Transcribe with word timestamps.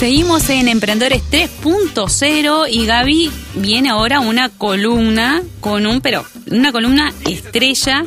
Seguimos 0.00 0.48
en 0.48 0.68
Emprendedores 0.68 1.22
3.0 1.30 2.68
y 2.70 2.86
Gaby 2.86 3.30
viene 3.56 3.90
ahora 3.90 4.20
una 4.20 4.48
columna 4.48 5.42
con 5.60 5.86
un, 5.86 6.00
pero 6.00 6.24
una 6.50 6.72
columna 6.72 7.12
estrella 7.28 8.06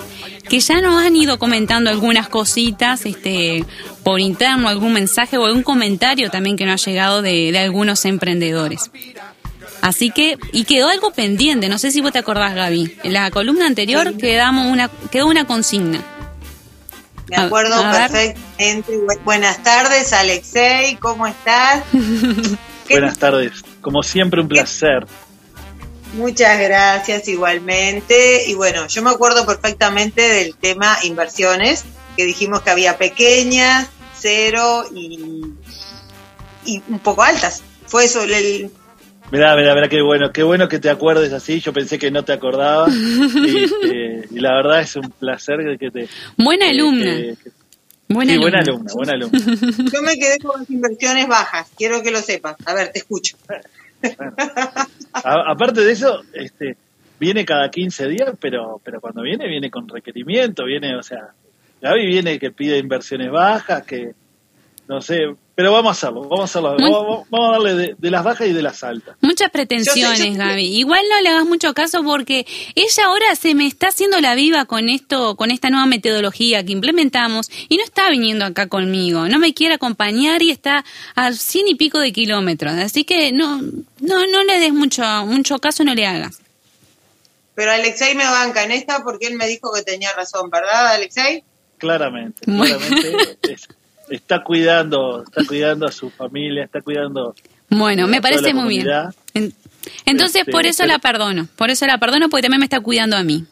que 0.49 0.59
ya 0.59 0.81
nos 0.81 1.05
han 1.05 1.15
ido 1.15 1.37
comentando 1.37 1.91
algunas 1.91 2.29
cositas, 2.29 3.05
este, 3.05 3.63
por 4.01 4.19
interno, 4.19 4.69
algún 4.69 4.93
mensaje 4.93 5.37
o 5.37 5.45
algún 5.45 5.61
comentario 5.61 6.32
también 6.32 6.57
que 6.57 6.65
nos 6.65 6.82
ha 6.82 6.89
llegado 6.89 7.21
de, 7.21 7.51
de 7.51 7.59
algunos 7.59 8.05
emprendedores. 8.05 8.89
Así 9.83 10.10
que, 10.10 10.39
y 10.51 10.64
quedó 10.64 10.89
algo 10.89 11.11
pendiente, 11.11 11.69
no 11.69 11.78
sé 11.78 11.91
si 11.91 12.01
vos 12.01 12.11
te 12.11 12.18
acordás, 12.18 12.55
Gaby. 12.55 12.97
En 13.04 13.14
la 13.14 13.29
columna 13.29 13.68
anterior 13.68 14.18
quedamos 14.18 14.65
una, 14.65 14.89
quedó 15.11 15.28
una 15.28 15.46
consigna. 15.46 16.04
Me 17.28 17.36
acuerdo 17.37 17.75
Buenas 19.25 19.61
tardes, 19.64 20.14
Alexei, 20.14 20.96
¿cómo 20.96 21.28
estás? 21.28 21.83
Buenas 22.89 23.18
tardes, 23.18 23.64
como 23.82 24.04
siempre 24.04 24.42
un 24.42 24.47
placer. 24.47 25.06
Muchas 26.14 26.60
gracias 26.60 27.28
igualmente. 27.28 28.47
Y 28.47 28.54
bueno, 28.54 28.87
yo 28.87 29.01
me 29.01 29.10
acuerdo 29.10 29.46
perfectamente 29.46 30.21
del 30.21 30.56
tema 30.56 30.97
inversiones, 31.04 31.84
que 32.16 32.25
dijimos 32.25 32.61
que 32.61 32.70
había 32.70 32.97
pequeñas, 32.97 33.89
cero 34.16 34.86
y, 34.94 35.45
y 36.66 36.81
un 36.88 37.00
poco 37.00 37.23
altas. 37.23 37.64
Fue 37.88 38.06
eso 38.06 38.23
el, 38.23 38.72
Mirá, 39.34 39.56
mirá, 39.56 39.73
mirá, 39.73 39.89
qué 39.89 40.00
bueno, 40.03 40.31
qué 40.31 40.44
bueno 40.44 40.67
que 40.67 40.78
te 40.78 40.92
acuerdes 40.92 41.34
así. 41.34 41.59
Yo 41.59 41.73
pensé 41.73 41.98
que 41.98 42.11
no 42.11 42.23
te 42.23 42.34
acordabas. 42.34 42.94
Este, 43.44 44.28
y, 44.30 44.39
la 44.39 44.53
verdad 44.53 44.81
es 44.81 44.95
un 44.95 45.09
placer 45.09 45.58
que 45.80 45.89
te. 45.89 46.08
Buena 46.38 46.70
alumna. 46.70 47.36
Buena, 48.13 48.33
sí, 48.33 48.39
buena 48.39 48.59
alumna, 48.59 48.91
buena 48.94 49.13
alumna. 49.13 49.39
Yo 49.94 50.02
me 50.02 50.16
quedé 50.17 50.38
con 50.39 50.59
las 50.59 50.69
inversiones 50.69 51.27
bajas, 51.27 51.72
quiero 51.77 52.02
que 52.02 52.11
lo 52.11 52.20
sepas. 52.20 52.55
A 52.66 52.73
ver, 52.73 52.92
te 52.92 53.00
escucho. 53.00 53.38
aparte 55.14 55.81
de 55.81 55.92
eso, 55.92 56.22
este, 56.33 56.78
viene 57.20 57.45
cada 57.45 57.70
15 57.70 58.08
días, 58.08 58.30
pero, 58.39 58.81
pero 58.83 59.02
cuando 59.02 59.22
viene, 59.22 59.47
viene 59.47 59.70
con 59.70 59.88
requerimiento, 59.88 60.66
viene, 60.66 60.95
o 60.95 61.03
sea, 61.03 61.33
Gaby 61.81 62.05
viene 62.05 62.39
que 62.39 62.52
pide 62.52 62.78
inversiones 62.78 63.31
bajas, 63.31 63.83
que, 63.83 64.14
no 64.88 65.02
sé, 65.02 65.36
pero 65.56 65.72
vamos 65.72 65.90
a 65.90 65.92
hacerlo, 65.92 66.22
vamos 66.22 66.42
a 66.42 66.44
hacerlo, 66.46 67.26
vamos, 67.30 67.50
a 67.50 67.52
darle 67.52 67.96
de, 67.96 68.12
las 68.12 68.23
bajas 68.23 68.48
y 68.48 68.54
de 68.54 68.62
las 68.64 68.84
altas. 68.84 69.16
Muchas 69.22 69.52
pretensiones, 69.52 70.36
Gaby. 70.36 70.80
Igual 70.80 71.04
no 71.10 71.22
le 71.22 71.30
hagas 71.30 71.45
mucho 71.45 71.76
caso 71.76 72.04
porque 72.04 72.48
ella 72.73 73.06
ahora 73.06 73.36
se 73.36 73.54
me 73.54 73.68
está 73.68 73.90
haciendo 73.90 74.20
la 74.20 74.34
viva 74.34 74.66
con 74.66 74.90
esto, 74.90 75.36
con 75.36 75.52
esta 75.52 75.70
nueva 75.70 75.86
metodología 75.86 76.66
que 76.66 76.72
implementamos 76.72 77.52
y 77.70 77.78
no 77.78 77.84
está 77.84 78.10
viniendo 78.10 78.45
acá 78.45 78.68
conmigo, 78.68 79.28
no 79.28 79.38
me 79.38 79.54
quiere 79.54 79.76
acompañar 79.76 80.42
y 80.42 80.50
está 80.50 80.84
a 81.14 81.32
cien 81.34 81.67
y 81.67 81.76
pico 81.76 82.00
de 82.00 82.12
kilómetros, 82.12 82.73
así 82.73 83.04
que 83.04 83.32
no, 83.32 83.62
no, 84.00 84.28
no 84.28 84.44
le 84.44 84.60
des 84.60 84.73
mucho, 84.73 85.04
mucho 85.28 85.60
caso, 85.60 85.84
no 85.84 85.94
le 85.94 86.08
hagas. 86.08 86.40
Pero 87.54 87.72
Alexei 87.72 88.16
me 88.16 88.26
banca 88.26 88.64
en 88.64 88.72
esta 88.72 89.04
porque 89.04 89.28
él 89.28 89.36
me 89.36 89.48
dijo 89.48 89.72
que 89.72 89.84
tenía 89.84 90.12
razón, 90.14 90.50
¿verdad, 90.50 90.88
Alexei? 90.88 91.44
Claramente, 91.78 92.42
claramente 92.42 93.56
está 94.09 94.44
cuidando, 94.44 95.23
está 95.23 95.46
cuidando 95.46 95.88
a 95.88 95.92
su 95.92 96.09
familia, 96.09 96.64
está 96.64 96.82
cuidando. 96.82 97.36
Bueno, 97.70 98.08
me 98.08 98.22
parece 98.22 98.54
muy 98.54 98.78
bien. 98.78 98.88
Entonces, 100.06 100.42
este, 100.42 100.52
por 100.52 100.66
eso 100.66 100.86
la 100.86 101.00
perdono, 101.00 101.48
por 101.56 101.70
eso 101.70 101.86
la 101.86 101.98
perdono 101.98 102.30
porque 102.30 102.44
también 102.44 102.60
me 102.60 102.66
está 102.66 102.80
cuidando 102.80 103.18
a 103.18 103.23
mí. 103.23 103.45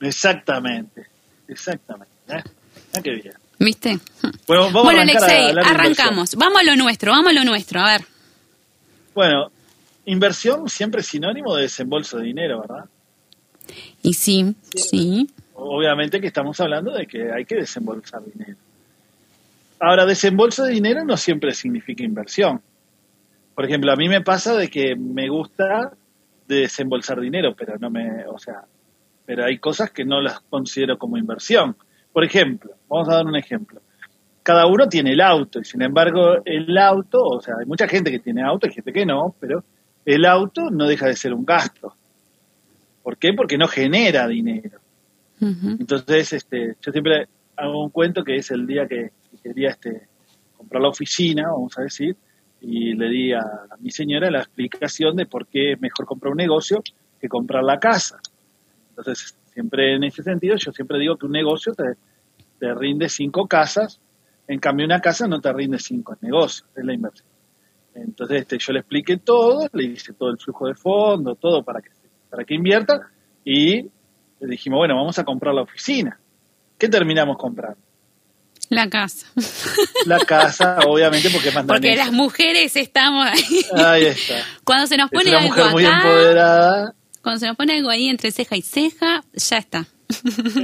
Exactamente, 0.00 1.06
exactamente. 1.48 2.12
¿eh? 2.28 2.42
Ah, 2.94 3.00
qué 3.02 3.10
bien. 3.10 3.34
¿Viste? 3.58 3.98
Bueno, 4.46 4.64
vamos 4.64 4.84
bueno 4.84 5.00
Alexei, 5.00 5.54
arrancamos. 5.64 6.34
Vamos 6.34 6.60
a 6.60 6.64
lo 6.64 6.76
nuestro, 6.76 7.12
vamos 7.12 7.30
a 7.30 7.32
lo 7.32 7.44
nuestro, 7.44 7.80
a 7.80 7.92
ver. 7.92 8.06
Bueno, 9.14 9.50
inversión 10.04 10.68
siempre 10.68 11.00
es 11.00 11.06
sinónimo 11.06 11.54
de 11.54 11.62
desembolso 11.62 12.18
de 12.18 12.24
dinero, 12.24 12.60
¿verdad? 12.60 12.84
Y 14.02 14.12
sí, 14.12 14.54
sí. 14.74 15.26
Obviamente 15.54 16.20
que 16.20 16.26
estamos 16.26 16.60
hablando 16.60 16.92
de 16.92 17.06
que 17.06 17.32
hay 17.32 17.46
que 17.46 17.56
desembolsar 17.56 18.22
dinero. 18.24 18.56
Ahora, 19.78 20.06
desembolso 20.06 20.64
de 20.64 20.72
dinero 20.72 21.04
no 21.04 21.16
siempre 21.16 21.52
significa 21.52 22.02
inversión. 22.04 22.62
Por 23.54 23.64
ejemplo, 23.64 23.92
a 23.92 23.96
mí 23.96 24.08
me 24.08 24.22
pasa 24.22 24.54
de 24.54 24.68
que 24.68 24.96
me 24.96 25.28
gusta 25.28 25.92
desembolsar 26.46 27.20
dinero, 27.20 27.54
pero 27.56 27.78
no 27.78 27.90
me, 27.90 28.26
o 28.26 28.38
sea, 28.38 28.64
pero 29.24 29.44
hay 29.44 29.58
cosas 29.58 29.90
que 29.90 30.04
no 30.04 30.20
las 30.20 30.40
considero 30.40 30.98
como 30.98 31.18
inversión. 31.18 31.76
Por 32.12 32.24
ejemplo, 32.24 32.72
vamos 32.88 33.08
a 33.08 33.16
dar 33.16 33.26
un 33.26 33.36
ejemplo. 33.36 33.80
Cada 34.42 34.66
uno 34.66 34.88
tiene 34.88 35.12
el 35.12 35.20
auto 35.20 35.58
y 35.58 35.64
sin 35.64 35.82
embargo 35.82 36.36
el 36.44 36.78
auto, 36.78 37.22
o 37.22 37.40
sea, 37.40 37.54
hay 37.58 37.66
mucha 37.66 37.88
gente 37.88 38.10
que 38.10 38.20
tiene 38.20 38.42
auto, 38.42 38.66
hay 38.66 38.72
gente 38.72 38.92
que 38.92 39.04
no, 39.04 39.34
pero 39.40 39.64
el 40.04 40.24
auto 40.24 40.70
no 40.70 40.86
deja 40.86 41.06
de 41.06 41.16
ser 41.16 41.34
un 41.34 41.44
gasto. 41.44 41.94
¿Por 43.02 43.16
qué? 43.18 43.32
Porque 43.32 43.58
no 43.58 43.66
genera 43.66 44.26
dinero. 44.28 44.78
Entonces, 45.40 46.32
este, 46.32 46.76
yo 46.80 46.92
siempre 46.92 47.28
hago 47.56 47.82
un 47.82 47.90
cuento 47.90 48.24
que 48.24 48.36
es 48.36 48.50
el 48.50 48.66
día 48.66 48.86
que 48.86 49.10
quería 49.46 49.70
este, 49.70 50.08
comprar 50.56 50.82
la 50.82 50.88
oficina, 50.88 51.44
vamos 51.50 51.78
a 51.78 51.82
decir, 51.82 52.16
y 52.60 52.94
le 52.94 53.08
di 53.08 53.32
a, 53.32 53.42
mi 53.80 53.90
señora 53.90 54.30
la 54.30 54.38
explicación 54.38 55.16
de 55.16 55.26
por 55.26 55.46
qué 55.46 55.72
es 55.72 55.80
mejor 55.80 56.06
comprar 56.06 56.32
un 56.32 56.38
negocio 56.38 56.82
que 57.20 57.28
comprar 57.28 57.62
la 57.62 57.78
casa. 57.78 58.18
Entonces, 58.90 59.36
siempre 59.52 59.94
en 59.94 60.04
ese 60.04 60.22
sentido, 60.22 60.56
yo 60.56 60.72
siempre 60.72 60.98
digo 60.98 61.16
que 61.16 61.26
un 61.26 61.32
negocio 61.32 61.74
te, 61.74 61.94
te 62.58 62.74
rinde 62.74 63.08
cinco 63.08 63.46
casas, 63.46 64.00
en 64.48 64.58
cambio 64.58 64.86
una 64.86 65.00
casa 65.00 65.26
no 65.26 65.40
te 65.40 65.52
rinde 65.52 65.78
cinco 65.78 66.16
negocios, 66.20 66.68
es 66.74 66.84
la 66.84 66.94
inversión. 66.94 67.28
Entonces 67.94 68.42
este, 68.42 68.58
yo 68.58 68.72
le 68.72 68.80
expliqué 68.80 69.16
todo, 69.18 69.68
le 69.72 69.84
hice 69.84 70.12
todo 70.12 70.30
el 70.30 70.38
flujo 70.38 70.66
de 70.66 70.74
fondo, 70.74 71.34
todo 71.34 71.62
para 71.62 71.80
que, 71.80 71.90
para 72.28 72.44
que 72.44 72.54
invierta 72.54 73.10
y 73.44 73.82
le 73.82 74.46
dijimos, 74.48 74.78
bueno, 74.78 74.96
vamos 74.96 75.18
a 75.18 75.24
comprar 75.24 75.54
la 75.54 75.62
oficina. 75.62 76.18
¿Qué 76.78 76.88
terminamos 76.88 77.38
comprando? 77.38 77.85
La 78.68 78.88
casa. 78.88 79.26
La 80.06 80.18
casa, 80.20 80.78
obviamente, 80.86 81.30
porque 81.30 81.50
más 81.50 81.64
Porque 81.66 81.96
las 81.96 82.12
mujeres 82.12 82.76
estamos 82.76 83.26
ahí. 83.26 83.64
Ahí 83.74 84.04
está. 84.06 84.42
Cuando 84.64 84.86
se 84.86 84.96
nos 84.96 85.10
pone 85.10 85.30
algo 85.30 85.48
mujer 85.48 85.70
muy 85.70 85.84
empoderada. 85.84 86.94
Cuando 87.22 87.40
se 87.40 87.46
nos 87.46 87.56
pone 87.56 87.76
algo 87.76 87.90
ahí 87.90 88.08
entre 88.08 88.30
ceja 88.30 88.56
y 88.56 88.62
ceja, 88.62 89.24
ya 89.34 89.58
está. 89.58 89.86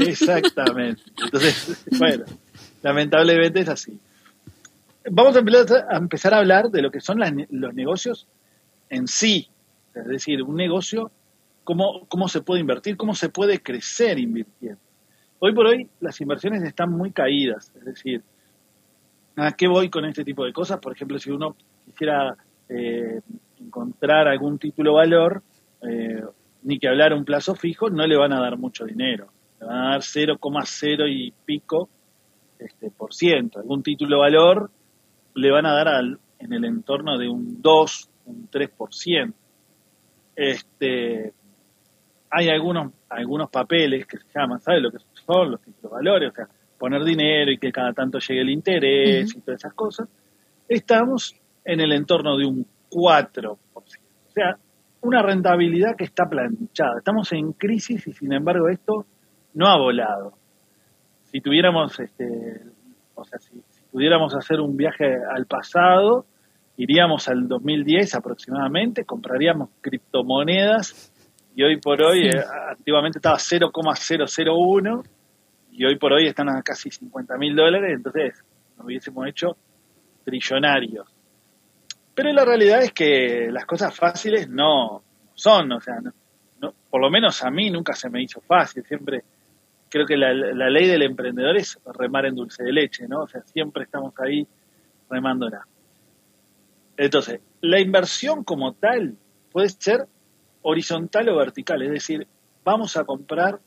Exactamente. 0.00 1.02
Entonces, 1.24 1.84
bueno, 1.98 2.24
lamentablemente 2.82 3.60
es 3.60 3.68
así. 3.68 3.98
Vamos 5.10 5.36
a 5.36 5.40
empezar 5.96 6.34
a 6.34 6.38
hablar 6.38 6.70
de 6.70 6.82
lo 6.82 6.90
que 6.90 7.00
son 7.00 7.18
los 7.18 7.74
negocios 7.74 8.28
en 8.88 9.08
sí. 9.08 9.48
Es 9.94 10.06
decir, 10.06 10.42
un 10.42 10.56
negocio, 10.56 11.10
cómo, 11.64 12.06
cómo 12.08 12.28
se 12.28 12.40
puede 12.40 12.60
invertir, 12.60 12.96
cómo 12.96 13.14
se 13.14 13.28
puede 13.28 13.60
crecer 13.60 14.18
invirtiendo. 14.18 14.80
Hoy 15.44 15.52
por 15.54 15.66
hoy 15.66 15.88
las 15.98 16.20
inversiones 16.20 16.62
están 16.62 16.92
muy 16.92 17.10
caídas, 17.10 17.72
es 17.74 17.84
decir, 17.84 18.22
¿a 19.34 19.50
qué 19.50 19.66
voy 19.66 19.90
con 19.90 20.04
este 20.04 20.22
tipo 20.22 20.44
de 20.44 20.52
cosas? 20.52 20.78
Por 20.78 20.92
ejemplo, 20.92 21.18
si 21.18 21.32
uno 21.32 21.56
quisiera 21.84 22.36
eh, 22.68 23.20
encontrar 23.58 24.28
algún 24.28 24.60
título 24.60 24.94
valor, 24.94 25.42
eh, 25.82 26.22
ni 26.62 26.78
que 26.78 26.86
hablar 26.86 27.12
un 27.12 27.24
plazo 27.24 27.56
fijo, 27.56 27.90
no 27.90 28.06
le 28.06 28.16
van 28.16 28.32
a 28.32 28.40
dar 28.40 28.56
mucho 28.56 28.84
dinero. 28.84 29.32
Le 29.58 29.66
van 29.66 29.78
a 29.78 29.90
dar 29.90 30.02
0,0 30.02 31.10
y 31.10 31.32
pico 31.44 31.88
este, 32.60 32.92
por 32.92 33.12
ciento. 33.12 33.58
Algún 33.58 33.82
título 33.82 34.20
valor 34.20 34.70
le 35.34 35.50
van 35.50 35.66
a 35.66 35.72
dar 35.72 35.88
al, 35.88 36.20
en 36.38 36.52
el 36.52 36.64
entorno 36.64 37.18
de 37.18 37.28
un 37.28 37.60
2, 37.60 38.10
un 38.26 38.48
3%. 38.48 39.34
Este, 40.36 41.32
hay 42.30 42.48
algunos, 42.48 42.92
algunos 43.14 43.50
papeles 43.50 44.06
que 44.06 44.18
se 44.18 44.26
llaman, 44.34 44.60
¿sabes 44.60 44.82
lo 44.82 44.90
que 44.90 44.98
son 45.14 45.52
los 45.52 45.60
títulos 45.60 45.92
valores? 45.92 46.30
O 46.30 46.34
sea, 46.34 46.48
poner 46.78 47.04
dinero 47.04 47.50
y 47.50 47.58
que 47.58 47.70
cada 47.70 47.92
tanto 47.92 48.18
llegue 48.18 48.40
el 48.40 48.50
interés 48.50 49.34
y 49.36 49.40
todas 49.40 49.60
esas 49.60 49.74
cosas. 49.74 50.08
Estamos 50.68 51.34
en 51.64 51.80
el 51.80 51.92
entorno 51.92 52.36
de 52.36 52.46
un 52.46 52.66
4%. 52.90 53.58
O 53.74 53.84
sea, 54.28 54.56
una 55.02 55.22
rentabilidad 55.22 55.96
que 55.96 56.04
está 56.04 56.24
planchada. 56.28 56.98
Estamos 56.98 57.32
en 57.32 57.52
crisis 57.52 58.06
y 58.06 58.12
sin 58.12 58.32
embargo 58.32 58.68
esto 58.68 59.06
no 59.54 59.68
ha 59.68 59.78
volado. 59.78 60.32
Si 61.24 61.40
tuviéramos, 61.40 61.98
este, 62.00 62.62
o 63.14 63.24
sea, 63.24 63.38
si, 63.38 63.62
si 63.70 63.82
pudiéramos 63.90 64.34
hacer 64.34 64.60
un 64.60 64.76
viaje 64.76 65.04
al 65.34 65.46
pasado, 65.46 66.26
iríamos 66.76 67.28
al 67.28 67.46
2010 67.48 68.14
aproximadamente, 68.14 69.04
compraríamos 69.04 69.70
criptomonedas 69.80 71.11
y 71.54 71.62
hoy 71.62 71.78
por 71.78 72.02
hoy, 72.02 72.28
eh, 72.28 72.42
activamente 72.70 73.18
estaba 73.18 73.38
0,001 73.38 75.02
y 75.72 75.84
hoy 75.84 75.96
por 75.96 76.12
hoy 76.12 76.26
están 76.26 76.48
a 76.48 76.62
casi 76.62 76.90
50 76.90 77.36
mil 77.36 77.54
dólares, 77.54 77.92
entonces 77.94 78.42
nos 78.76 78.86
hubiésemos 78.86 79.26
hecho 79.26 79.56
trillonarios. 80.24 81.08
Pero 82.14 82.32
la 82.32 82.44
realidad 82.44 82.82
es 82.82 82.92
que 82.92 83.48
las 83.50 83.64
cosas 83.66 83.94
fáciles 83.94 84.48
no 84.48 85.02
son, 85.34 85.72
o 85.72 85.80
sea, 85.80 85.96
no, 86.60 86.74
por 86.90 87.00
lo 87.00 87.10
menos 87.10 87.42
a 87.42 87.50
mí 87.50 87.70
nunca 87.70 87.94
se 87.94 88.08
me 88.08 88.22
hizo 88.22 88.40
fácil, 88.40 88.84
siempre 88.84 89.22
creo 89.88 90.06
que 90.06 90.16
la, 90.16 90.32
la, 90.32 90.70
ley 90.70 90.86
del 90.86 91.02
emprendedor 91.02 91.56
es 91.56 91.78
remar 91.98 92.24
en 92.24 92.34
dulce 92.34 92.64
de 92.64 92.72
leche, 92.72 93.06
¿no? 93.06 93.24
O 93.24 93.28
sea, 93.28 93.42
siempre 93.42 93.84
estamos 93.84 94.14
ahí 94.20 94.46
remándola. 95.10 95.66
Entonces, 96.96 97.40
la 97.60 97.78
inversión 97.78 98.42
como 98.42 98.72
tal 98.72 99.16
puede 99.50 99.68
ser 99.68 100.06
horizontal 100.62 101.28
o 101.28 101.36
vertical, 101.36 101.82
es 101.82 101.90
decir, 101.90 102.26
vamos 102.64 102.96
a 102.96 103.04
comprar 103.04 103.60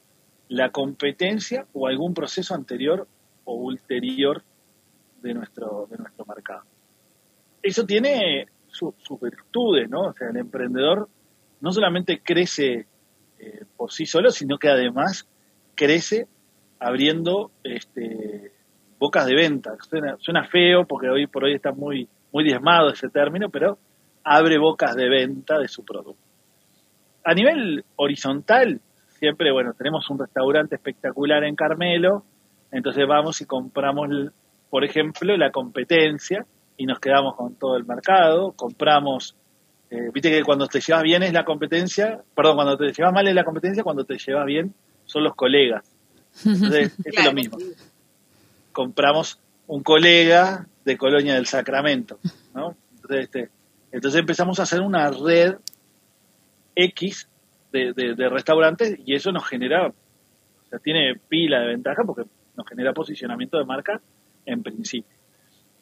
la 0.48 0.72
competencia 0.72 1.66
o 1.74 1.88
algún 1.88 2.14
proceso 2.14 2.54
anterior 2.54 3.08
o 3.44 3.56
ulterior 3.56 4.44
de 5.22 5.34
nuestro, 5.34 5.88
de 5.90 5.98
nuestro 5.98 6.26
mercado. 6.26 6.64
Eso 7.62 7.86
tiene 7.86 8.48
sus 8.68 8.94
virtudes, 9.22 9.90
¿no? 9.90 10.02
O 10.02 10.14
sea, 10.14 10.30
el 10.30 10.38
emprendedor 10.38 11.10
no 11.62 11.72
solamente 11.72 12.22
crece 12.22 12.86
eh, 13.40 13.66
por 13.76 13.92
sí 13.92 14.06
solo, 14.06 14.30
sino 14.30 14.58
que 14.58 14.70
además 14.70 15.28
crece 15.74 16.28
abriendo 16.80 17.52
este, 17.64 18.52
bocas 19.00 19.26
de 19.26 19.36
venta. 19.36 19.76
Suena, 20.20 20.44
feo 20.46 20.86
porque 20.86 21.10
hoy 21.10 21.28
por 21.28 21.44
hoy 21.44 21.56
está 21.56 21.72
muy, 21.72 22.08
muy 22.32 22.44
diezmado 22.44 22.90
ese 22.90 23.10
término, 23.10 23.50
pero 23.50 23.78
abre 24.24 24.58
bocas 24.58 24.96
de 24.96 25.10
venta 25.10 25.58
de 25.58 25.68
su 25.68 25.84
producto. 25.84 26.25
A 27.26 27.34
nivel 27.34 27.84
horizontal, 27.96 28.80
siempre, 29.20 29.52
bueno, 29.52 29.74
tenemos 29.74 30.08
un 30.12 30.20
restaurante 30.20 30.76
espectacular 30.76 31.44
en 31.44 31.56
Carmelo, 31.56 32.24
entonces 32.72 33.04
vamos 33.08 33.42
y 33.42 33.46
compramos, 33.46 34.32
por 34.70 34.86
ejemplo, 34.86 35.36
la 35.36 35.52
competencia 35.52 36.46
y 36.78 36.86
nos 36.86 37.00
quedamos 37.00 37.36
con 37.36 37.56
todo 37.56 37.78
el 37.78 37.86
mercado, 37.86 38.52
compramos, 38.52 39.36
eh, 39.90 40.10
viste 40.14 40.30
que 40.30 40.44
cuando 40.44 40.68
te 40.68 40.80
llevas 40.80 41.02
bien 41.02 41.24
es 41.24 41.34
la 41.34 41.46
competencia, 41.46 42.22
perdón, 42.36 42.58
cuando 42.58 42.78
te 42.78 42.94
llevas 42.94 43.14
mal 43.14 43.28
es 43.28 43.34
la 43.34 43.44
competencia, 43.44 43.84
cuando 43.84 44.06
te 44.06 44.18
llevas 44.20 44.46
bien 44.46 44.76
son 45.06 45.24
los 45.24 45.34
colegas. 45.34 45.84
Entonces, 46.46 46.96
es 47.06 47.26
lo 47.26 47.34
mismo. 47.34 47.58
Compramos 48.72 49.40
un 49.66 49.82
colega 49.82 50.68
de 50.84 50.98
Colonia 50.98 51.34
del 51.34 51.48
Sacramento, 51.48 52.20
¿no? 52.54 52.76
Entonces, 52.96 53.26
este, 53.26 53.50
entonces 53.92 54.20
empezamos 54.20 54.60
a 54.60 54.64
hacer 54.64 54.82
una 54.82 55.10
red 55.10 55.56
X 56.76 57.30
de, 57.72 58.30
restaurantes 58.30 58.98
y 59.06 59.16
eso 59.16 59.32
nos 59.32 59.48
genera, 59.48 59.88
o 59.88 60.70
sea, 60.70 60.80
tiene 60.80 61.16
pila 61.28 61.60
de 61.60 61.68
ventaja 61.68 62.04
porque 62.06 62.24
nos 62.56 62.68
genera 62.68 62.94
posicionamiento 62.94 63.58
de 63.58 63.66
marca 63.66 64.02
en 64.46 64.64
principio. 64.64 65.16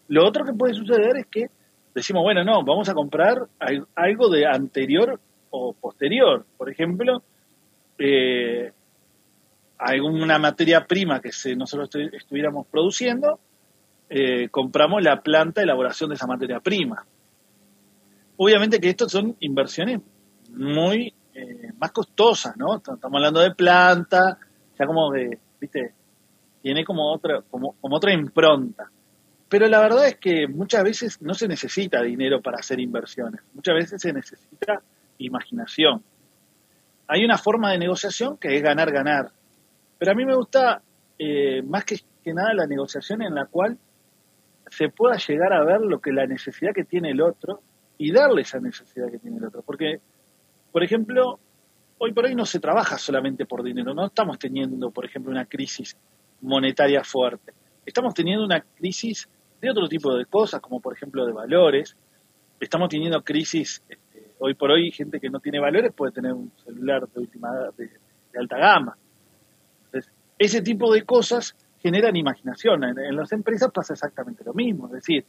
Lo 0.08 0.26
otro 0.28 0.46
que 0.46 0.54
puede 0.54 0.74
suceder 0.74 1.18
es 1.18 1.28
que 1.28 1.48
decimos, 1.94 2.24
bueno, 2.24 2.44
no, 2.44 2.64
vamos 2.64 2.90
a 2.90 2.94
comprar 2.94 3.48
algo 3.96 4.30
de 4.30 4.46
anterior 4.46 5.20
o 5.52 5.74
posterior. 5.74 6.46
Por 6.58 6.70
ejemplo, 6.70 7.22
eh, 7.98 8.72
alguna 9.78 10.40
materia 10.40 10.86
prima 10.86 11.20
que 11.20 11.32
se, 11.32 11.56
nosotros 11.56 11.90
estuviéramos 12.14 12.68
produciendo, 12.68 13.40
eh, 14.10 14.50
compramos 14.50 15.04
la 15.04 15.22
planta 15.22 15.62
de 15.62 15.66
elaboración 15.66 16.10
de 16.10 16.16
esa 16.16 16.28
materia 16.28 16.60
prima. 16.60 17.06
Obviamente 18.38 18.80
que 18.80 18.90
estas 18.90 19.12
son 19.12 19.36
inversiones 19.40 20.02
muy 20.54 21.14
eh, 21.34 21.72
más 21.78 21.92
costosas, 21.92 22.56
¿no? 22.58 22.78
Estamos 22.78 23.14
hablando 23.14 23.40
de 23.40 23.56
planta, 23.56 24.38
ya 24.78 24.86
como 24.86 25.12
de, 25.12 25.40
viste, 25.60 25.94
tiene 26.62 26.86
como 26.86 27.12
otra, 27.12 27.42
como, 27.50 27.76
como 27.82 27.96
otra 27.98 28.14
impronta. 28.14 28.90
Pero 29.50 29.68
la 29.68 29.80
verdad 29.80 30.08
es 30.08 30.18
que 30.18 30.48
muchas 30.48 30.84
veces 30.84 31.22
no 31.22 31.34
se 31.34 31.48
necesita 31.48 32.02
dinero 32.02 32.42
para 32.42 32.58
hacer 32.58 32.80
inversiones, 32.80 33.42
muchas 33.54 33.76
veces 33.76 34.02
se 34.02 34.14
necesita 34.14 34.82
imaginación. 35.18 36.04
Hay 37.08 37.24
una 37.24 37.38
forma 37.38 37.72
de 37.72 37.78
negociación 37.78 38.38
que 38.38 38.56
es 38.56 38.64
ganar-ganar, 38.64 39.32
pero 40.00 40.12
a 40.12 40.16
mí 40.16 40.26
me 40.26 40.36
gusta 40.36 40.82
eh, 41.20 41.62
más 41.64 41.86
que, 41.86 41.98
que 42.24 42.34
nada 42.34 42.54
la 42.54 42.66
negociación 42.66 43.22
en 43.22 43.36
la 43.36 43.46
cual 43.46 43.78
se 44.70 44.90
pueda 44.90 45.18
llegar 45.18 45.54
a 45.54 45.64
ver 45.64 45.82
lo 45.82 46.00
que 46.00 46.12
la 46.12 46.26
necesidad 46.26 46.74
que 46.74 46.84
tiene 46.84 47.12
el 47.12 47.22
otro 47.22 47.62
y 47.98 48.12
darle 48.12 48.42
esa 48.42 48.60
necesidad 48.60 49.12
que 49.12 49.20
tiene 49.20 49.38
el 49.38 49.46
otro. 49.46 49.62
Porque 49.62 50.00
por 50.74 50.84
ejemplo, 50.84 51.40
hoy 52.00 52.14
por 52.14 52.26
hoy 52.26 52.34
no 52.34 52.48
se 52.48 52.60
trabaja 52.60 52.98
solamente 52.98 53.46
por 53.46 53.64
dinero, 53.64 53.94
no 53.94 54.08
estamos 54.08 54.40
teniendo, 54.40 54.90
por 54.90 55.06
ejemplo, 55.06 55.32
una 55.32 55.46
crisis 55.46 55.96
monetaria 56.42 57.04
fuerte. 57.04 57.54
Estamos 57.86 58.16
teniendo 58.16 58.44
una 58.44 58.60
crisis 58.60 59.30
de 59.62 59.70
otro 59.70 59.88
tipo 59.88 60.16
de 60.16 60.26
cosas, 60.26 60.60
como 60.62 60.82
por 60.82 60.94
ejemplo 60.94 61.28
de 61.28 61.32
valores. 61.32 61.96
Estamos 62.60 62.90
teniendo 62.90 63.22
crisis, 63.24 63.84
este, 63.88 64.32
hoy 64.40 64.56
por 64.56 64.72
hoy, 64.72 64.92
gente 64.92 65.20
que 65.20 65.30
no 65.30 65.40
tiene 65.40 65.60
valores 65.60 65.94
puede 65.94 66.12
tener 66.12 66.34
un 66.34 66.52
celular 66.66 67.08
de, 67.08 67.20
última, 67.20 67.52
de, 67.78 67.86
de 68.32 68.40
alta 68.40 68.58
gama. 68.58 68.98
Entonces, 69.86 70.12
ese 70.40 70.64
tipo 70.64 70.92
de 70.92 71.04
cosas 71.04 71.56
generan 71.84 72.16
imaginación. 72.16 72.84
en 72.84 73.16
las 73.16 73.32
empresas 73.32 73.70
pasa 73.72 73.94
exactamente 73.94 74.44
lo 74.44 74.56
mismo. 74.56 74.88
Es 74.88 74.94
decir, 74.94 75.24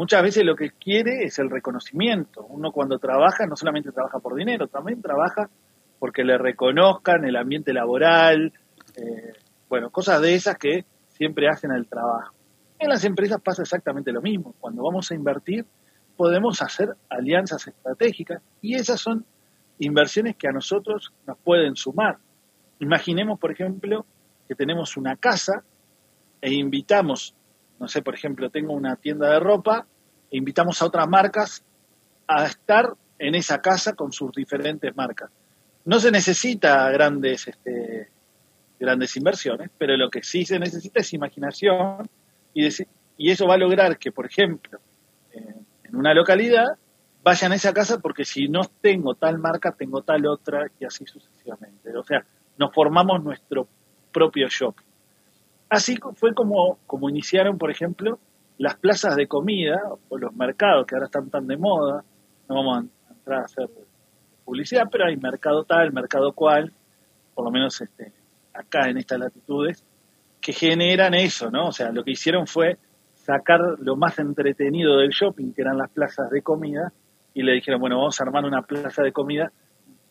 muchas 0.00 0.22
veces 0.22 0.46
lo 0.46 0.56
que 0.56 0.70
quiere 0.70 1.24
es 1.24 1.38
el 1.38 1.50
reconocimiento. 1.50 2.46
Uno 2.48 2.72
cuando 2.72 2.98
trabaja 2.98 3.44
no 3.44 3.54
solamente 3.54 3.92
trabaja 3.92 4.18
por 4.18 4.34
dinero, 4.34 4.66
también 4.66 5.02
trabaja 5.02 5.50
porque 5.98 6.24
le 6.24 6.38
reconozcan 6.38 7.26
el 7.26 7.36
ambiente 7.36 7.74
laboral, 7.74 8.50
eh, 8.96 9.32
bueno, 9.68 9.90
cosas 9.90 10.22
de 10.22 10.34
esas 10.34 10.56
que 10.56 10.86
siempre 11.08 11.48
hacen 11.50 11.72
el 11.72 11.86
trabajo. 11.86 12.34
En 12.78 12.88
las 12.88 13.04
empresas 13.04 13.42
pasa 13.42 13.60
exactamente 13.60 14.10
lo 14.10 14.22
mismo. 14.22 14.54
Cuando 14.58 14.82
vamos 14.82 15.10
a 15.10 15.14
invertir, 15.14 15.66
podemos 16.16 16.62
hacer 16.62 16.96
alianzas 17.10 17.68
estratégicas 17.68 18.40
y 18.62 18.76
esas 18.76 19.02
son 19.02 19.26
inversiones 19.80 20.34
que 20.34 20.48
a 20.48 20.52
nosotros 20.52 21.12
nos 21.26 21.36
pueden 21.36 21.76
sumar. 21.76 22.16
Imaginemos, 22.78 23.38
por 23.38 23.52
ejemplo, 23.52 24.06
que 24.48 24.54
tenemos 24.54 24.96
una 24.96 25.16
casa 25.16 25.62
e 26.40 26.54
invitamos 26.54 27.34
no 27.80 27.88
sé, 27.88 28.02
por 28.02 28.14
ejemplo, 28.14 28.50
tengo 28.50 28.74
una 28.74 28.96
tienda 28.96 29.30
de 29.32 29.40
ropa 29.40 29.86
e 30.30 30.36
invitamos 30.36 30.80
a 30.80 30.86
otras 30.86 31.08
marcas 31.08 31.64
a 32.26 32.44
estar 32.44 32.92
en 33.18 33.34
esa 33.34 33.60
casa 33.60 33.94
con 33.94 34.12
sus 34.12 34.32
diferentes 34.32 34.94
marcas. 34.94 35.30
No 35.86 35.98
se 35.98 36.10
necesita 36.10 36.90
grandes, 36.90 37.48
este, 37.48 38.10
grandes 38.78 39.16
inversiones, 39.16 39.70
pero 39.78 39.96
lo 39.96 40.10
que 40.10 40.22
sí 40.22 40.44
se 40.44 40.58
necesita 40.58 41.00
es 41.00 41.12
imaginación 41.14 42.08
y, 42.52 42.68
y 43.16 43.30
eso 43.30 43.46
va 43.46 43.54
a 43.54 43.58
lograr 43.58 43.98
que, 43.98 44.12
por 44.12 44.26
ejemplo, 44.26 44.78
en 45.32 45.96
una 45.96 46.12
localidad 46.12 46.66
vayan 47.22 47.52
a 47.52 47.54
esa 47.54 47.72
casa 47.72 47.98
porque 47.98 48.24
si 48.26 48.48
no 48.48 48.62
tengo 48.80 49.14
tal 49.14 49.38
marca, 49.38 49.72
tengo 49.72 50.02
tal 50.02 50.26
otra 50.26 50.70
y 50.78 50.84
así 50.84 51.06
sucesivamente. 51.06 51.96
O 51.96 52.04
sea, 52.04 52.24
nos 52.58 52.74
formamos 52.74 53.24
nuestro 53.24 53.66
propio 54.12 54.48
shopping. 54.48 54.89
Así 55.70 55.96
fue 56.16 56.34
como, 56.34 56.78
como 56.86 57.08
iniciaron, 57.08 57.56
por 57.56 57.70
ejemplo, 57.70 58.18
las 58.58 58.76
plazas 58.76 59.16
de 59.16 59.28
comida 59.28 59.80
o 60.08 60.18
los 60.18 60.34
mercados 60.34 60.84
que 60.84 60.96
ahora 60.96 61.06
están 61.06 61.30
tan 61.30 61.46
de 61.46 61.56
moda. 61.56 62.04
No 62.48 62.56
vamos 62.56 62.78
a 62.78 63.12
entrar 63.12 63.40
a 63.40 63.44
hacer 63.44 63.70
publicidad, 64.44 64.88
pero 64.90 65.06
hay 65.06 65.16
mercado 65.16 65.64
tal, 65.64 65.92
mercado 65.92 66.32
cual, 66.32 66.72
por 67.34 67.44
lo 67.44 67.52
menos 67.52 67.80
este, 67.80 68.12
acá 68.52 68.90
en 68.90 68.98
estas 68.98 69.20
latitudes, 69.20 69.84
que 70.40 70.52
generan 70.52 71.14
eso, 71.14 71.50
¿no? 71.50 71.68
O 71.68 71.72
sea, 71.72 71.92
lo 71.92 72.02
que 72.02 72.10
hicieron 72.10 72.48
fue 72.48 72.76
sacar 73.14 73.60
lo 73.78 73.94
más 73.94 74.18
entretenido 74.18 74.98
del 74.98 75.10
shopping, 75.10 75.52
que 75.52 75.62
eran 75.62 75.78
las 75.78 75.90
plazas 75.90 76.30
de 76.30 76.42
comida, 76.42 76.92
y 77.32 77.44
le 77.44 77.52
dijeron, 77.52 77.80
bueno, 77.80 77.98
vamos 77.98 78.20
a 78.20 78.24
armar 78.24 78.44
una 78.44 78.62
plaza 78.62 79.02
de 79.02 79.12
comida 79.12 79.52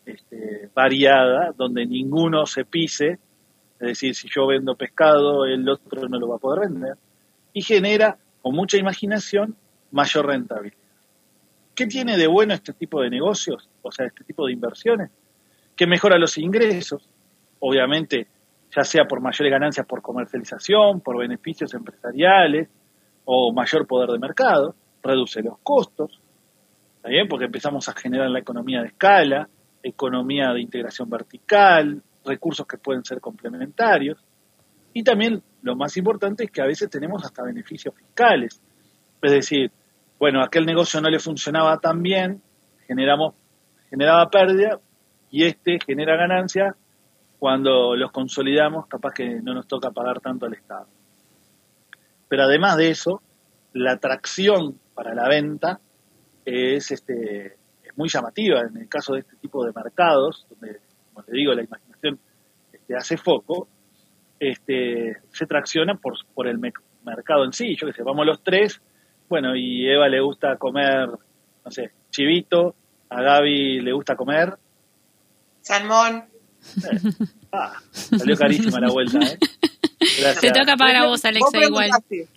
este, 0.06 0.70
variada, 0.74 1.52
donde 1.54 1.84
ninguno 1.84 2.46
se 2.46 2.64
pise, 2.64 3.18
es 3.80 3.88
decir, 3.88 4.14
si 4.14 4.28
yo 4.28 4.46
vendo 4.46 4.76
pescado, 4.76 5.46
el 5.46 5.66
otro 5.68 6.06
no 6.08 6.18
lo 6.18 6.28
va 6.28 6.36
a 6.36 6.38
poder 6.38 6.68
vender, 6.68 6.96
y 7.54 7.62
genera, 7.62 8.18
con 8.42 8.54
mucha 8.54 8.76
imaginación, 8.76 9.56
mayor 9.90 10.26
rentabilidad. 10.26 10.76
¿Qué 11.74 11.86
tiene 11.86 12.18
de 12.18 12.26
bueno 12.26 12.52
este 12.52 12.74
tipo 12.74 13.00
de 13.00 13.08
negocios, 13.08 13.70
o 13.80 13.90
sea, 13.90 14.06
este 14.06 14.22
tipo 14.22 14.46
de 14.46 14.52
inversiones? 14.52 15.10
Que 15.74 15.86
mejora 15.86 16.18
los 16.18 16.36
ingresos, 16.36 17.08
obviamente, 17.58 18.28
ya 18.76 18.84
sea 18.84 19.06
por 19.06 19.22
mayores 19.22 19.50
ganancias 19.50 19.86
por 19.86 20.02
comercialización, 20.02 21.00
por 21.00 21.16
beneficios 21.16 21.72
empresariales 21.72 22.68
o 23.24 23.50
mayor 23.52 23.86
poder 23.86 24.10
de 24.10 24.18
mercado, 24.18 24.74
reduce 25.02 25.42
los 25.42 25.58
costos, 25.62 26.20
¿está 26.96 27.08
Porque 27.30 27.46
empezamos 27.46 27.88
a 27.88 27.94
generar 27.94 28.28
la 28.28 28.40
economía 28.40 28.82
de 28.82 28.88
escala, 28.88 29.48
economía 29.82 30.52
de 30.52 30.60
integración 30.60 31.08
vertical, 31.08 32.02
recursos 32.24 32.66
que 32.66 32.78
pueden 32.78 33.04
ser 33.04 33.20
complementarios. 33.20 34.24
Y 34.92 35.02
también 35.02 35.42
lo 35.62 35.76
más 35.76 35.96
importante 35.96 36.44
es 36.44 36.50
que 36.50 36.62
a 36.62 36.66
veces 36.66 36.90
tenemos 36.90 37.24
hasta 37.24 37.42
beneficios 37.42 37.94
fiscales. 37.94 38.60
Es 39.22 39.32
decir, 39.32 39.70
bueno, 40.18 40.42
aquel 40.42 40.66
negocio 40.66 41.00
no 41.00 41.08
le 41.08 41.18
funcionaba 41.18 41.78
tan 41.78 42.02
bien, 42.02 42.42
generamos, 42.86 43.34
generaba 43.88 44.28
pérdida 44.30 44.80
y 45.30 45.44
este 45.44 45.78
genera 45.84 46.16
ganancia 46.16 46.74
cuando 47.38 47.96
los 47.96 48.12
consolidamos, 48.12 48.86
capaz 48.86 49.14
que 49.14 49.40
no 49.40 49.54
nos 49.54 49.66
toca 49.66 49.90
pagar 49.90 50.20
tanto 50.20 50.46
al 50.46 50.54
Estado. 50.54 50.86
Pero 52.28 52.42
además 52.44 52.76
de 52.76 52.90
eso, 52.90 53.22
la 53.72 53.92
atracción 53.92 54.78
para 54.94 55.14
la 55.14 55.26
venta 55.28 55.80
es, 56.44 56.90
este, 56.90 57.56
es 57.82 57.96
muy 57.96 58.08
llamativa 58.08 58.60
en 58.60 58.76
el 58.76 58.88
caso 58.88 59.14
de 59.14 59.20
este 59.20 59.36
tipo 59.36 59.64
de 59.64 59.72
mercados, 59.72 60.46
donde, 60.50 60.80
como 61.12 61.26
le 61.26 61.32
digo, 61.32 61.54
la 61.54 61.62
imaginación 61.62 61.89
hace 62.96 63.16
foco, 63.16 63.68
este, 64.38 65.18
se 65.32 65.46
tracciona 65.46 65.94
por, 65.94 66.14
por 66.34 66.48
el 66.48 66.58
mercado 66.58 67.44
en 67.44 67.52
sí. 67.52 67.76
Yo 67.76 67.86
que 67.86 67.92
sé, 67.92 68.02
vamos 68.02 68.26
los 68.26 68.42
tres, 68.42 68.80
bueno, 69.28 69.54
y 69.54 69.88
Eva 69.88 70.08
le 70.08 70.20
gusta 70.20 70.56
comer 70.56 71.08
no 71.64 71.70
sé, 71.70 71.90
chivito, 72.10 72.74
a 73.08 73.22
Gaby 73.22 73.80
le 73.80 73.92
gusta 73.92 74.16
comer. 74.16 74.56
Salmón. 75.60 76.24
Eh, 76.76 77.26
ah, 77.52 77.72
salió 77.90 78.36
carísima 78.36 78.80
la 78.80 78.90
vuelta, 78.90 79.18
¿eh? 79.18 79.38
Gracias. 80.00 80.40
Te 80.40 80.50
toca 80.50 80.76
pagar 80.76 80.96
a 80.96 81.06
vos, 81.06 81.24
Alexa, 81.24 81.58
Vos 81.58 81.68
igual. 81.68 81.90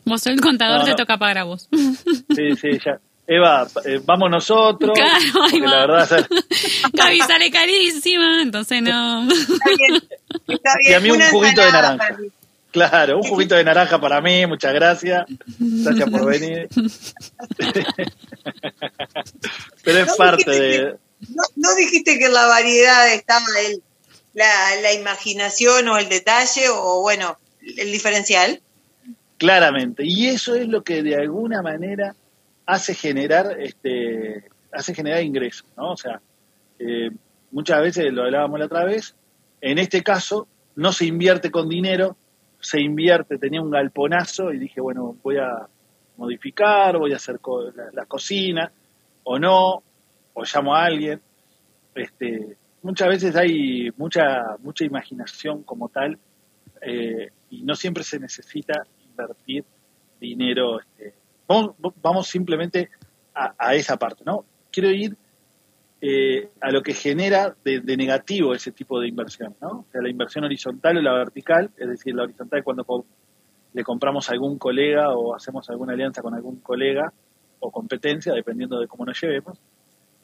Vos 0.05 0.21
sos 0.21 0.33
el 0.33 0.41
contador, 0.41 0.79
No, 0.79 0.85
te 0.85 0.95
toca 0.95 1.17
pagar 1.17 1.39
a 1.39 1.43
vos. 1.43 1.69
Sí, 1.71 2.55
sí, 2.57 2.69
ya. 2.85 2.99
Eva, 3.25 3.67
eh, 3.85 4.01
vamos 4.03 4.29
nosotros. 4.29 4.91
Claro, 4.93 5.65
va. 5.65 5.69
la 5.69 5.85
verdad, 5.87 6.27
Gaby 6.93 7.19
sale 7.19 7.49
carísima, 7.51 8.41
entonces 8.41 8.81
no. 8.81 9.27
Está 9.31 9.69
bien. 9.77 9.95
Está 10.47 10.71
bien. 10.79 10.91
Y 10.91 10.93
a 10.93 10.99
mí 10.99 11.11
un 11.11 11.21
juguito 11.31 11.61
de 11.61 11.71
naranja. 11.71 12.17
claro, 12.71 13.17
un 13.17 13.23
juguito 13.23 13.55
de 13.55 13.63
naranja 13.63 13.99
para 14.01 14.19
mí, 14.19 14.45
muchas 14.45 14.73
gracias. 14.73 15.25
Gracias 15.57 16.09
por 16.09 16.25
venir. 16.29 16.67
Pero 19.83 19.99
es 19.99 20.07
No 20.07 20.15
parte 20.17 20.51
de... 20.51 20.69
que- 20.69 20.95
No, 21.33 21.43
no 21.55 21.75
dijiste 21.75 22.19
que 22.19 22.25
en 22.25 22.33
la 22.33 22.45
variedad 22.47 23.13
estaba 23.13 23.45
el, 23.67 23.81
la, 24.33 24.75
la 24.81 24.93
imaginación 24.93 25.87
o 25.87 25.97
el 25.97 26.09
detalle 26.09 26.67
o, 26.69 27.01
bueno, 27.01 27.37
el 27.77 27.91
diferencial. 27.91 28.61
Claramente. 29.37 30.03
Y 30.05 30.27
eso 30.27 30.55
es 30.55 30.67
lo 30.67 30.83
que 30.83 31.03
de 31.03 31.15
alguna 31.15 31.61
manera 31.61 32.15
hace 32.65 32.93
generar, 32.93 33.59
este, 33.59 34.45
hace 34.71 34.93
generar 34.93 35.21
ingresos, 35.23 35.67
¿no? 35.77 35.91
O 35.91 35.97
sea, 35.97 36.21
eh, 36.79 37.09
muchas 37.51 37.81
veces 37.81 38.11
lo 38.11 38.23
hablábamos 38.23 38.59
la 38.59 38.65
otra 38.65 38.85
vez, 38.85 39.15
en 39.61 39.77
este 39.79 40.01
caso 40.03 40.47
no 40.75 40.91
se 40.91 41.05
invierte 41.05 41.51
con 41.51 41.69
dinero, 41.69 42.17
se 42.59 42.81
invierte, 42.81 43.37
tenía 43.37 43.61
un 43.61 43.69
galponazo 43.69 44.51
y 44.51 44.57
dije, 44.59 44.81
bueno, 44.81 45.15
voy 45.21 45.37
a 45.37 45.67
modificar, 46.17 46.97
voy 46.97 47.13
a 47.13 47.17
hacer 47.17 47.39
co- 47.39 47.71
la, 47.71 47.89
la 47.91 48.05
cocina, 48.05 48.71
o 49.23 49.37
no, 49.37 49.83
o 50.33 50.43
llamo 50.43 50.75
a 50.75 50.85
alguien. 50.85 51.21
Este, 51.95 52.57
muchas 52.81 53.07
veces 53.09 53.35
hay 53.35 53.91
mucha, 53.97 54.57
mucha 54.59 54.85
imaginación 54.85 55.63
como 55.63 55.89
tal, 55.89 56.17
eh, 56.81 57.29
y 57.49 57.63
no 57.63 57.75
siempre 57.75 58.03
se 58.03 58.19
necesita 58.19 58.83
invertir 59.05 59.63
dinero. 60.19 60.79
Este, 60.79 61.13
vamos, 62.01 62.27
simplemente 62.27 62.89
a, 63.33 63.75
esa 63.75 63.97
parte, 63.97 64.23
¿no? 64.25 64.45
Quiero 64.71 64.89
ir 64.89 65.17
eh, 66.01 66.49
a 66.61 66.71
lo 66.71 66.81
que 66.81 66.93
genera 66.93 67.55
de, 67.63 67.81
negativo 67.97 68.53
ese 68.53 68.71
tipo 68.71 68.99
de 68.99 69.07
inversión, 69.07 69.55
¿no? 69.61 69.69
O 69.69 69.85
sea, 69.91 70.01
la 70.01 70.09
inversión 70.09 70.43
horizontal 70.43 70.97
o 70.97 71.01
la 71.01 71.13
vertical, 71.13 71.71
es 71.77 71.87
decir, 71.87 72.13
la 72.15 72.23
horizontal 72.23 72.59
es 72.59 72.65
cuando 72.65 73.05
le 73.73 73.83
compramos 73.83 74.29
a 74.29 74.33
algún 74.33 74.57
colega 74.57 75.09
o 75.15 75.35
hacemos 75.35 75.69
alguna 75.69 75.93
alianza 75.93 76.21
con 76.21 76.35
algún 76.35 76.57
colega 76.57 77.11
o 77.59 77.71
competencia, 77.71 78.33
dependiendo 78.33 78.79
de 78.79 78.87
cómo 78.87 79.05
nos 79.05 79.19
llevemos, 79.19 79.57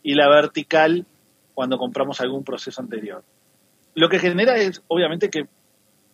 y 0.03 0.13
la 0.13 0.29
vertical 0.29 1.05
cuando 1.53 1.77
compramos 1.77 2.21
algún 2.21 2.43
proceso 2.43 2.81
anterior. 2.81 3.23
Lo 3.95 4.07
que 4.07 4.19
genera 4.19 4.57
es, 4.57 4.81
obviamente, 4.87 5.29
que 5.29 5.47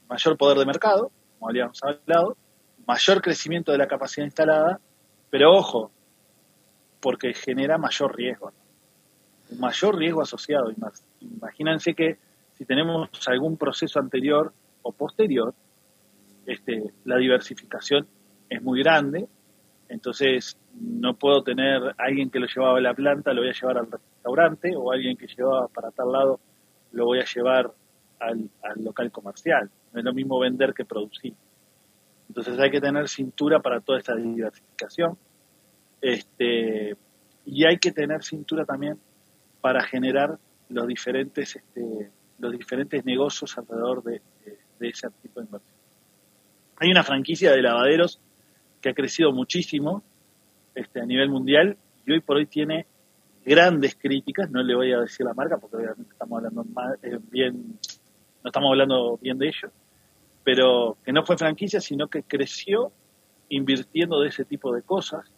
mayor 0.07 0.37
poder 0.37 0.57
de 0.57 0.65
mercado, 0.65 1.11
como 1.37 1.49
habíamos 1.49 1.79
hablado, 1.83 2.37
mayor 2.87 3.21
crecimiento 3.21 3.71
de 3.71 3.77
la 3.77 3.87
capacidad 3.87 4.25
instalada, 4.25 4.79
pero 5.35 5.51
ojo, 5.53 5.91
porque 7.01 7.33
genera 7.33 7.77
mayor 7.77 8.15
riesgo, 8.15 8.53
mayor 9.59 9.97
riesgo 9.97 10.21
asociado. 10.21 10.71
Ima- 10.71 10.93
Imagínense 11.19 11.93
que 11.93 12.17
si 12.53 12.63
tenemos 12.63 13.09
algún 13.27 13.57
proceso 13.57 13.99
anterior 13.99 14.53
o 14.81 14.93
posterior, 14.93 15.53
este, 16.45 16.93
la 17.03 17.17
diversificación 17.17 18.07
es 18.49 18.61
muy 18.61 18.81
grande, 18.81 19.27
entonces 19.89 20.57
no 20.79 21.15
puedo 21.15 21.43
tener 21.43 21.81
alguien 21.97 22.29
que 22.29 22.39
lo 22.39 22.47
llevaba 22.47 22.77
a 22.77 22.81
la 22.81 22.93
planta, 22.93 23.33
lo 23.33 23.41
voy 23.41 23.49
a 23.49 23.59
llevar 23.59 23.77
al 23.79 23.91
restaurante, 23.91 24.73
o 24.73 24.89
alguien 24.89 25.17
que 25.17 25.27
llevaba 25.27 25.67
para 25.67 25.91
tal 25.91 26.13
lado, 26.13 26.39
lo 26.93 27.03
voy 27.07 27.19
a 27.19 27.25
llevar 27.25 27.73
al 28.19 28.49
local 28.77 29.11
comercial. 29.11 29.69
No 29.91 29.99
es 29.99 30.05
lo 30.05 30.13
mismo 30.13 30.39
vender 30.39 30.73
que 30.73 30.85
producir. 30.85 31.33
Entonces 32.29 32.57
hay 32.57 32.71
que 32.71 32.79
tener 32.79 33.09
cintura 33.09 33.59
para 33.59 33.81
toda 33.81 33.99
esta 33.99 34.15
diversificación. 34.15 35.17
Este, 36.01 36.95
y 37.45 37.65
hay 37.65 37.77
que 37.77 37.91
tener 37.91 38.23
cintura 38.23 38.65
también 38.65 38.99
para 39.61 39.83
generar 39.83 40.37
los 40.69 40.87
diferentes, 40.87 41.55
este, 41.55 42.11
los 42.39 42.51
diferentes 42.51 43.05
negocios 43.05 43.57
alrededor 43.57 44.03
de, 44.03 44.21
ese 44.79 45.09
tipo 45.21 45.39
de 45.39 45.45
inversión. 45.45 45.73
Hay 46.77 46.91
una 46.91 47.03
franquicia 47.03 47.51
de 47.51 47.61
lavaderos 47.61 48.19
que 48.81 48.89
ha 48.89 48.93
crecido 48.93 49.31
muchísimo 49.31 50.03
este, 50.75 51.01
a 51.01 51.05
nivel 51.05 51.29
mundial 51.29 51.77
y 52.05 52.11
hoy 52.11 52.19
por 52.19 52.37
hoy 52.37 52.45
tiene 52.45 52.85
grandes 53.45 53.95
críticas, 53.95 54.49
no 54.49 54.61
le 54.61 54.75
voy 54.75 54.91
a 54.91 54.99
decir 54.99 55.25
la 55.25 55.33
marca 55.33 55.57
porque 55.57 55.77
obviamente 55.77 56.11
estamos 56.11 56.37
hablando 56.37 56.63
mal- 56.65 56.99
eh, 57.01 57.19
bien, 57.31 57.79
no 58.43 58.49
estamos 58.49 58.69
hablando 58.71 59.17
bien 59.21 59.37
de 59.37 59.47
ellos, 59.47 59.71
pero 60.43 60.97
que 61.03 61.13
no 61.13 61.23
fue 61.25 61.37
franquicia, 61.37 61.79
sino 61.79 62.07
que 62.07 62.23
creció 62.23 62.91
invirtiendo 63.49 64.19
de 64.19 64.29
ese 64.29 64.45
tipo 64.45 64.73
de 64.73 64.81
cosas, 64.81 65.31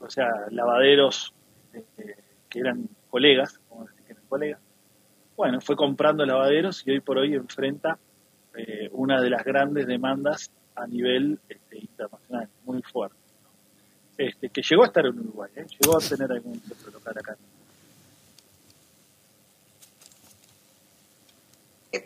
o 0.00 0.10
sea, 0.10 0.28
lavaderos 0.50 1.32
eh, 1.72 2.16
que 2.48 2.60
eran 2.60 2.88
colegas, 3.08 3.58
como 3.68 3.86
decir 3.86 4.00
bueno, 5.36 5.60
fue 5.60 5.74
comprando 5.74 6.26
lavaderos 6.26 6.82
y 6.86 6.90
hoy 6.90 7.00
por 7.00 7.18
hoy 7.18 7.34
enfrenta 7.34 7.98
eh, 8.54 8.88
una 8.92 9.20
de 9.22 9.30
las 9.30 9.42
grandes 9.44 9.86
demandas 9.86 10.50
a 10.76 10.86
nivel 10.86 11.38
este, 11.48 11.78
internacional, 11.78 12.48
muy 12.64 12.82
fuerte. 12.82 13.16
Este, 14.18 14.50
que 14.50 14.60
llegó 14.62 14.82
a 14.82 14.86
estar 14.86 15.06
en 15.06 15.18
Uruguay, 15.18 15.50
¿eh? 15.56 15.64
llegó 15.80 15.96
a 15.96 16.00
tener 16.00 16.30
algún 16.30 16.60
otro 16.70 16.90
local 16.90 17.18
acá. 17.18 17.36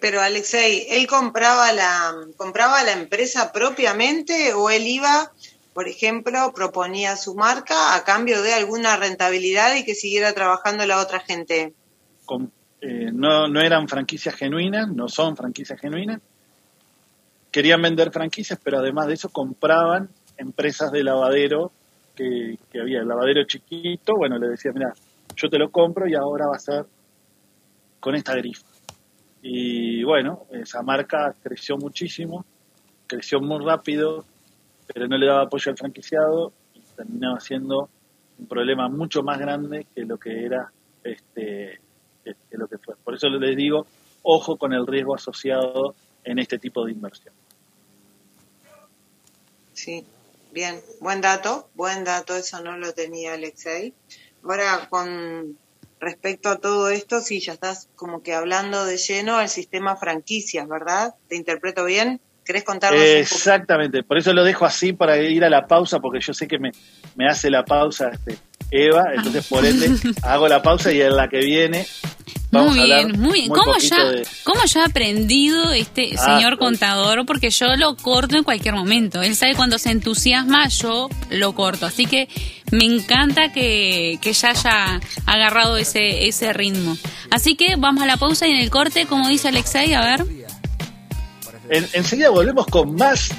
Pero 0.01 0.21
Alexei, 0.21 0.87
¿él 0.91 1.07
compraba 1.07 1.73
la, 1.73 2.15
compraba 2.37 2.85
la 2.85 2.93
empresa 2.93 3.53
propiamente 3.53 4.55
o 4.55 4.71
él 4.71 4.87
iba, 4.87 5.33
por 5.75 5.89
ejemplo, 5.89 6.53
proponía 6.55 7.17
su 7.17 7.35
marca 7.35 7.97
a 7.97 8.05
cambio 8.05 8.43
de 8.43 8.55
alguna 8.55 8.97
rentabilidad 8.97 9.75
y 9.75 9.85
que 9.85 9.95
siguiera 9.95 10.33
trabajando 10.33 10.87
la 10.87 11.01
otra 11.01 11.19
gente? 11.19 11.75
Eh, 12.81 13.11
no, 13.13 13.49
no 13.49 13.61
eran 13.61 13.89
franquicias 13.89 14.37
genuinas, 14.37 14.89
no 14.89 15.09
son 15.09 15.37
franquicias 15.37 15.81
genuinas. 15.81 16.21
Querían 17.51 17.83
vender 17.83 18.13
franquicias, 18.13 18.59
pero 18.63 18.79
además 18.79 19.09
de 19.09 19.15
eso 19.15 19.29
compraban 19.31 20.11
empresas 20.37 20.93
de 20.93 21.03
lavadero 21.03 21.73
que, 22.15 22.57
que 22.71 22.81
había. 22.81 23.01
El 23.01 23.09
lavadero 23.09 23.45
chiquito, 23.45 24.15
bueno, 24.17 24.39
le 24.39 24.49
decía, 24.49 24.71
mira, 24.73 24.93
yo 25.35 25.49
te 25.49 25.59
lo 25.59 25.71
compro 25.71 26.07
y 26.07 26.15
ahora 26.15 26.47
va 26.47 26.57
a 26.57 26.61
ser 26.61 26.87
con 27.99 28.15
esta 28.15 28.35
grifa. 28.37 28.67
Y 29.43 30.05
bueno, 30.05 30.47
esa 30.53 30.83
marca 30.83 31.35
creció 31.43 31.77
muchísimo, 31.77 32.45
creció 33.07 33.41
muy 33.41 33.65
rápido, 33.65 34.25
pero 34.87 35.07
no 35.09 35.17
le 35.17 35.27
daba 35.27 35.43
apoyo 35.43 35.71
al 35.71 35.79
franquiciado 35.79 36.53
y 36.75 36.81
terminaba 36.97 37.41
siendo 37.41 37.89
un 38.39 38.47
problema 38.47 38.89
mucho 38.89 39.23
más 39.23 39.39
grande 39.39 39.87
que 39.95 40.05
lo 40.05 40.19
que 40.19 40.45
era 40.45 40.73
este 41.03 41.81
que, 42.25 42.35
que 42.51 42.57
lo 42.57 42.69
que 42.69 42.79
fue. 42.79 42.97
Por 42.97 43.15
eso 43.15 43.29
les 43.29 43.57
digo, 43.57 43.87
ojo 44.23 44.57
con 44.57 44.73
el 44.73 44.87
riesgo 44.87 45.15
asociado 45.15 45.95
en 46.25 46.39
este 46.39 46.59
tipo 46.59 46.85
de 46.85 46.93
inversión. 46.93 47.35
Sí, 49.75 50.05
bien, 50.53 50.81
buen 51.01 51.21
dato, 51.21 51.69
buen 51.75 52.05
dato, 52.05 52.35
eso 52.37 52.63
no 52.63 52.79
lo 52.79 52.93
tenía 52.95 53.35
Alexei. 53.35 53.93
Ahora, 54.43 54.89
con 54.89 55.59
respecto 56.01 56.49
a 56.49 56.59
todo 56.59 56.89
esto, 56.91 57.21
sí, 57.21 57.41
ya 57.41 57.55
estás 57.55 57.89
como 57.97 58.23
que 58.23 58.35
hablando 58.35 58.85
de 58.85 58.97
lleno 58.97 59.37
al 59.37 59.49
sistema 59.49 59.97
franquicias, 59.97 60.69
¿verdad? 60.69 61.15
¿Te 61.29 61.37
interpreto 61.37 61.85
bien? 61.85 62.21
¿Querés 62.45 62.65
contarnos 62.65 63.01
un 63.01 63.07
poco? 63.07 63.19
Exactamente, 63.21 64.03
por 64.03 64.19
eso 64.19 64.33
lo 64.33 64.45
dejo 64.45 64.65
así 64.65 64.93
para 64.93 65.17
ir 65.19 65.45
a 65.45 65.51
la 65.51 65.67
pausa, 65.67 65.99
porque 66.01 66.21
yo 66.21 66.35
sé 66.35 66.47
que 66.47 66.59
me, 66.59 66.71
me 67.17 67.27
hace 67.29 67.51
la 67.51 67.65
pausa 67.65 68.11
este, 68.13 68.37
Eva, 68.71 69.05
entonces 69.15 69.47
por 69.47 69.65
ende 69.65 69.91
hago 70.23 70.47
la 70.49 70.61
pausa 70.63 70.93
y 70.93 71.01
en 71.01 71.17
la 71.17 71.29
que 71.29 71.39
viene 71.39 71.87
vamos 72.51 72.71
Muy 72.77 72.79
a 72.79 72.83
hablar 72.83 73.07
bien, 73.07 73.21
muy 73.21 73.33
bien. 73.41 73.49
muy 73.49 73.59
¿Cómo 73.59 73.79
ya, 73.79 74.05
de- 74.11 74.27
¿Cómo 74.45 74.65
ya 74.65 74.83
ha 74.83 74.87
aprendido 74.87 75.73
este 75.73 76.13
Ah, 76.19 76.37
señor 76.37 76.53
sí. 76.53 76.59
contador? 76.59 77.27
Porque 77.27 77.51
yo 77.51 77.75
lo 77.77 77.97
corto 77.97 78.37
en 78.37 78.45
cualquier 78.45 78.75
momento. 78.75 79.23
Él 79.23 79.35
sabe 79.35 79.55
cuando 79.57 79.77
se 79.79 79.91
entusiasma, 79.91 80.69
yo 80.69 81.09
lo 81.31 81.53
corto. 81.55 81.85
Así 81.87 82.07
que 82.07 82.29
me 82.71 82.85
encanta 82.85 83.53
que, 83.53 84.19
que 84.23 84.33
ya 84.33 84.51
haya 84.51 85.01
agarrado 85.27 85.77
ese, 85.79 86.29
ese 86.29 86.53
ritmo. 86.53 86.97
Así 87.31 87.57
que 87.57 87.75
vamos 87.77 88.05
a 88.05 88.07
la 88.07 88.19
pausa 88.19 88.47
y 88.47 88.53
en 88.53 88.59
el 88.59 88.71
corte, 88.71 89.07
como 89.07 89.29
dice 89.29 89.49
Alexei, 89.49 89.93
a 89.95 90.03
ver. 90.03 90.25
En- 91.69 91.89
enseguida 91.93 92.31
volvemos 92.31 92.67
con 92.67 92.95
más 92.95 93.31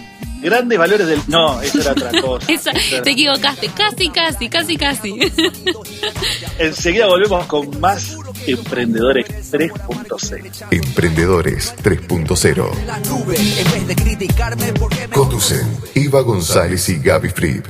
grandes 0.41 0.77
valores 0.77 1.07
del... 1.07 1.21
No, 1.27 1.61
eso 1.61 1.79
era 1.81 1.91
otra 1.91 2.11
cosa. 2.21 2.51
Esa- 2.51 2.71
Eso 2.71 2.95
era- 2.95 3.03
te 3.03 3.11
equivocaste, 3.11 3.69
casi, 3.69 4.09
casi, 4.09 4.49
casi, 4.49 4.77
casi. 4.77 5.19
Enseguida 6.59 7.07
volvemos 7.07 7.45
con 7.47 7.79
más 7.79 8.17
Emprendedores 8.47 9.25
3.0. 9.51 10.67
Emprendedores 10.71 11.73
3.0. 11.83 12.85
la 12.85 12.99
nube 12.99 13.35
en 13.37 13.71
vez 13.71 13.87
de 13.87 13.95
criticarme 13.95 14.73
porque 14.73 15.07
me 15.07 15.15
Conducen 15.15 15.67
Iva 15.95 16.21
González 16.21 16.87
y 16.89 16.99
Gaby 16.99 17.29
Fried. 17.29 17.63